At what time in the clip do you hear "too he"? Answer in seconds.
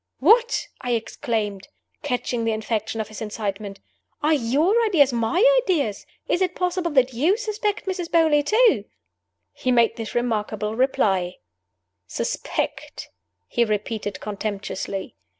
8.43-9.71